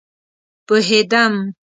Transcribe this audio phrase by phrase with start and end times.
[0.65, 1.33] پوهيدم